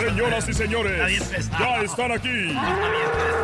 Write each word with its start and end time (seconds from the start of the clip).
Señoras 0.00 0.48
y 0.48 0.54
señores, 0.54 1.30
ya 1.58 1.82
están 1.82 2.12
aquí 2.12 2.54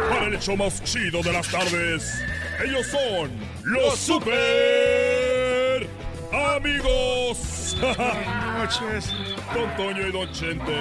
para 0.08 0.26
el 0.26 0.34
hecho 0.34 0.56
más 0.56 0.82
chido 0.84 1.22
de 1.22 1.30
las 1.30 1.46
tardes. 1.48 2.18
Ellos 2.64 2.86
son 2.86 3.30
los 3.64 3.98
super 3.98 5.86
amigos. 6.32 7.76
Buenas 7.78 8.56
noches. 8.56 9.12
Don 9.52 9.76
Toño 9.76 10.06
y 10.06 10.12
Don 10.12 10.32
Chente. 10.32 10.72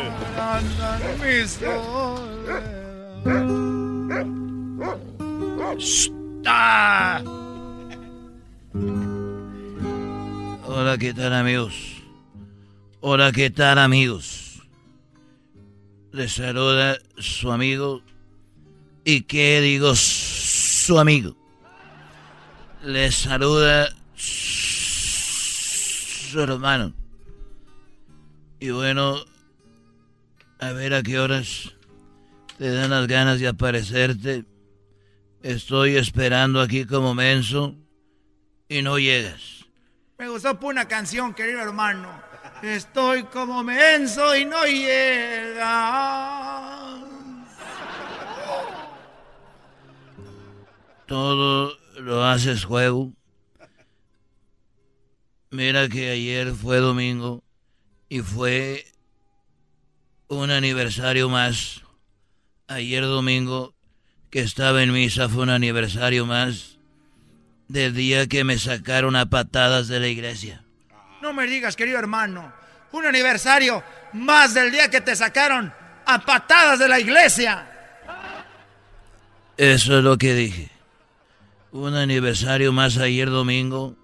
Hola, 10.66 10.98
¿qué 10.98 11.14
tal 11.14 11.34
amigos? 11.34 12.02
Hola, 13.02 13.34
¿qué 13.34 13.50
tal 13.50 13.78
amigos? 13.78 14.45
Les 16.16 16.32
saluda 16.32 16.98
su 17.18 17.52
amigo. 17.52 18.02
¿Y 19.04 19.24
qué 19.24 19.60
digo 19.60 19.94
su 19.96 20.98
amigo? 20.98 21.36
Les 22.86 23.16
saluda 23.16 23.90
su 24.16 25.60
hermano. 26.40 26.94
Y 28.62 28.70
bueno, 28.70 29.18
a 30.60 30.72
ver 30.72 30.94
a 30.94 31.04
qué 31.04 31.20
horas 31.20 31.74
te 32.58 32.72
dan 32.72 32.92
las 32.92 33.08
ganas 33.08 33.42
de 33.42 33.50
aparecerte. 33.50 34.46
Estoy 35.44 35.98
esperando 35.98 36.62
aquí 36.62 36.86
como 36.86 37.14
menso 37.14 37.76
y 38.70 38.82
no 38.82 39.00
llegas. 39.00 39.66
Me 40.18 40.30
gustó 40.30 40.58
por 40.58 40.72
una 40.72 40.88
canción, 40.88 41.34
querido 41.34 41.60
hermano. 41.60 42.25
Estoy 42.62 43.24
como 43.26 43.64
menso 43.64 44.36
y 44.36 44.46
no 44.46 44.66
llega. 44.66 45.86
Todo 51.06 51.78
lo 52.00 52.24
haces 52.26 52.66
juego. 52.66 53.14
Mira 55.52 55.88
que 55.88 56.10
ayer 56.10 56.54
fue 56.54 56.78
domingo 56.78 57.44
y 58.10 58.22
fue 58.22 58.86
un 60.28 60.52
aniversario 60.52 61.30
más. 61.30 61.82
Ayer 62.68 63.04
domingo 63.04 63.76
que 64.32 64.40
estaba 64.40 64.82
en 64.82 64.92
misa 64.92 65.30
fue 65.30 65.44
un 65.44 65.50
aniversario 65.50 66.26
más 66.26 66.80
del 67.68 67.94
día 67.94 68.28
que 68.28 68.44
me 68.44 68.58
sacaron 68.58 69.16
a 69.16 69.30
patadas 69.30 69.88
de 69.88 70.00
la 70.00 70.08
iglesia. 70.08 70.65
Me 71.36 71.48
digas, 71.48 71.76
querido 71.76 72.00
hermano, 72.00 72.54
un 72.94 73.06
aniversario 73.06 73.84
más 74.14 74.54
del 74.54 74.72
día 74.72 74.90
que 74.90 75.02
te 75.02 75.16
sacaron 75.16 75.74
a 76.06 76.20
patadas 76.20 76.80
de 76.80 76.88
la 76.88 76.98
iglesia. 76.98 77.68
Eso 79.58 79.98
es 79.98 80.04
lo 80.04 80.18
que 80.18 80.34
dije. 80.34 80.72
Un 81.72 81.94
aniversario 81.96 82.72
más 82.72 82.98
ayer 82.98 83.30
domingo 83.30 83.98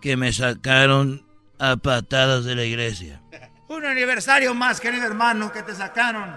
que 0.00 0.16
me 0.16 0.32
sacaron 0.32 1.26
a 1.58 1.76
patadas 1.76 2.44
de 2.44 2.54
la 2.54 2.64
iglesia. 2.64 3.20
Un 3.66 3.84
aniversario 3.84 4.54
más, 4.54 4.80
querido 4.80 5.06
hermano, 5.06 5.52
que 5.52 5.64
te 5.64 5.74
sacaron 5.74 6.36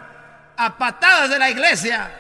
a 0.58 0.78
patadas 0.80 1.30
de 1.30 1.38
la 1.38 1.52
iglesia. 1.52 2.12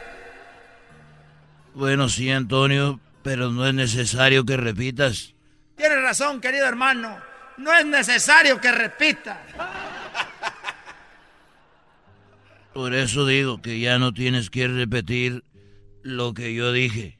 Bueno, 1.73 2.09
sí, 2.09 2.29
Antonio, 2.29 2.99
pero 3.23 3.49
no 3.49 3.65
es 3.65 3.73
necesario 3.73 4.45
que 4.45 4.55
repitas. 4.55 5.33
Tienes 5.75 6.01
razón, 6.03 6.39
querido 6.39 6.67
hermano. 6.67 7.32
No 7.57 7.73
es 7.73 7.85
necesario 7.85 8.59
que 8.59 8.71
repita. 8.71 9.41
Por 12.73 12.95
eso 12.95 13.25
digo 13.27 13.61
que 13.61 13.79
ya 13.79 13.99
no 13.99 14.13
tienes 14.13 14.49
que 14.49 14.67
repetir 14.67 15.43
lo 16.01 16.33
que 16.33 16.53
yo 16.55 16.71
dije. 16.71 17.19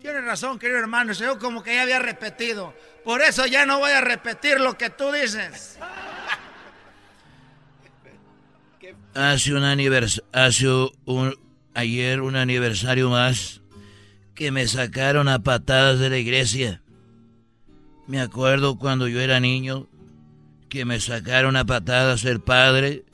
Tienes 0.00 0.24
razón, 0.24 0.58
querido 0.58 0.78
hermano. 0.78 1.12
Yo 1.12 1.38
como 1.38 1.62
que 1.62 1.74
ya 1.74 1.82
había 1.82 1.98
repetido. 1.98 2.74
Por 3.04 3.20
eso 3.22 3.46
ya 3.46 3.66
no 3.66 3.78
voy 3.78 3.92
a 3.92 4.00
repetir 4.00 4.58
lo 4.60 4.76
que 4.76 4.90
tú 4.90 5.12
dices. 5.12 5.78
Hace 9.14 9.52
un 9.52 9.62
aniversario, 9.62 10.28
hace 10.32 10.66
un, 11.04 11.38
ayer 11.74 12.20
un 12.20 12.34
aniversario 12.34 13.10
más 13.10 13.60
que 14.34 14.50
me 14.50 14.66
sacaron 14.66 15.28
a 15.28 15.42
patadas 15.42 15.98
de 15.98 16.10
la 16.10 16.18
iglesia. 16.18 16.81
Me 18.06 18.20
acuerdo 18.20 18.78
cuando 18.78 19.08
yo 19.08 19.20
era 19.20 19.40
niño 19.40 19.88
que 20.68 20.84
me 20.84 21.00
sacaron 21.00 21.56
a 21.56 21.64
patadas 21.64 22.24
el 22.24 22.40
padre, 22.40 23.04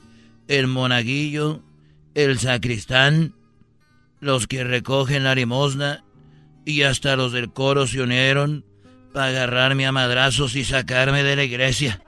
el 0.47 0.67
monaguillo, 0.67 1.61
el 2.15 2.39
sacristán, 2.39 3.35
los 4.19 4.47
que 4.47 4.63
recogen 4.63 5.23
la 5.23 5.35
limosna 5.35 6.03
y 6.65 6.83
hasta 6.83 7.15
los 7.15 7.31
del 7.31 7.51
coro 7.51 7.87
se 7.87 8.01
unieron 8.01 8.65
para 9.13 9.27
agarrarme 9.27 9.85
a 9.85 9.91
madrazos 9.91 10.55
y 10.55 10.63
sacarme 10.63 11.23
de 11.23 11.35
la 11.35 11.43
iglesia. 11.43 12.01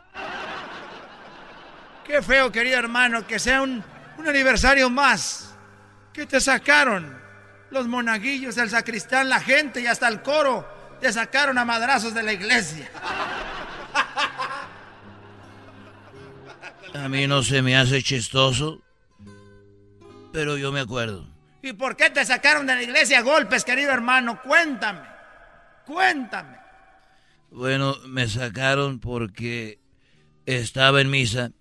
Qué 2.06 2.22
feo, 2.22 2.52
querido 2.52 2.78
hermano, 2.78 3.26
que 3.26 3.40
sea 3.40 3.62
un, 3.62 3.84
un 4.18 4.28
aniversario 4.28 4.90
más. 4.90 5.56
Que 6.14 6.26
te 6.26 6.42
sacaron 6.42 7.18
los 7.70 7.88
monaguillos, 7.88 8.58
el 8.58 8.70
sacristán, 8.70 9.30
la 9.30 9.40
gente 9.40 9.82
y 9.82 9.88
hasta 9.88 10.08
el 10.08 10.22
coro. 10.22 10.81
Te 11.02 11.12
sacaron 11.12 11.58
a 11.58 11.66
madrazos 11.66 12.14
de 12.14 12.22
la 12.22 12.32
iglesia. 12.32 12.90
A 16.94 17.10
mí 17.10 17.26
no 17.26 17.42
se 17.42 17.62
me 17.62 17.76
hace 17.76 18.04
chistoso, 18.04 18.82
pero 20.32 20.58
yo 20.58 20.72
me 20.72 20.80
acuerdo. 20.80 21.28
¿Y 21.64 21.74
por 21.74 21.96
qué 21.96 22.10
te 22.10 22.24
sacaron 22.24 22.68
de 22.68 22.76
la 22.76 22.84
iglesia 22.84 23.20
a 23.20 23.22
golpes, 23.22 23.64
querido 23.64 23.92
hermano? 23.92 24.42
Cuéntame. 24.44 25.02
Cuéntame. 25.86 26.58
Bueno, 27.50 27.98
me 28.06 28.28
sacaron 28.28 29.00
porque 29.00 29.80
estaba 30.46 31.02
en 31.02 31.10
misa. 31.10 31.52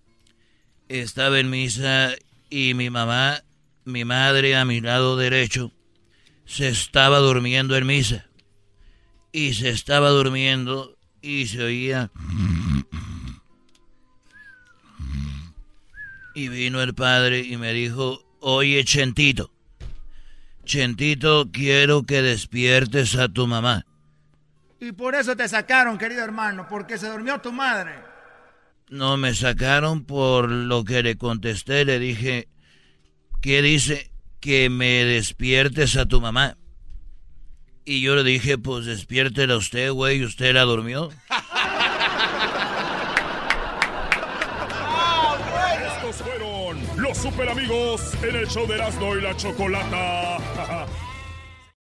Estaba 0.89 1.39
en 1.39 1.49
misa 1.49 2.11
y 2.51 2.75
mi 2.75 2.91
mamá, 2.91 3.43
mi 3.85 4.05
madre 4.05 4.57
a 4.57 4.65
mi 4.65 4.81
lado 4.81 5.17
derecho, 5.17 5.73
se 6.45 6.69
estaba 6.69 7.19
durmiendo 7.19 7.77
en 7.77 7.87
misa. 7.87 8.27
Y 9.33 9.55
se 9.55 9.71
estaba 9.71 10.11
durmiendo 10.11 10.97
y 11.21 11.47
se 11.47 11.63
oía... 11.63 12.11
Y 16.33 16.49
vino 16.49 16.81
el 16.81 16.95
padre 16.95 17.41
y 17.41 17.57
me 17.57 17.73
dijo, 17.73 18.23
oye 18.41 18.85
Chentito, 18.85 19.51
Chentito, 20.65 21.51
quiero 21.53 22.05
que 22.05 22.23
despiertes 22.23 23.17
a 23.17 23.29
tu 23.29 23.49
mamá. 23.49 23.85
Y 24.79 24.93
por 24.93 25.15
eso 25.15 25.37
te 25.37 25.49
sacaron, 25.49 25.99
querido 25.99 26.23
hermano, 26.23 26.67
porque 26.69 26.97
se 26.97 27.09
durmió 27.09 27.41
tu 27.41 27.53
madre. 27.53 27.97
No, 28.89 29.17
me 29.17 29.35
sacaron 29.35 30.05
por 30.05 30.49
lo 30.51 30.85
que 30.85 31.03
le 31.03 31.17
contesté, 31.17 31.85
le 31.85 31.99
dije, 31.99 32.49
¿qué 33.41 33.63
dice? 33.63 34.11
Que 34.41 34.71
me 34.71 35.05
despiertes 35.05 35.97
a 35.97 36.07
tu 36.07 36.21
mamá. 36.21 36.57
Y 37.91 38.01
yo 38.03 38.15
le 38.15 38.23
dije, 38.23 38.57
pues 38.57 38.87
despiértela 38.87 39.57
usted, 39.57 39.91
güey, 39.91 40.23
¿usted 40.23 40.55
la 40.55 40.63
durmió? 40.63 41.11
Estos 45.97 46.19
fueron 46.19 46.79
los 46.95 47.19
super 47.19 47.49
amigos 47.49 48.15
en 48.23 48.37
el 48.37 48.47
show 48.47 48.65
de 48.69 48.77
Erasmo 48.77 49.17
y 49.17 49.23
la 49.23 49.37
Chocolata. 49.37 50.37